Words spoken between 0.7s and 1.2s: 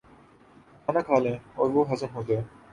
کھانا کھا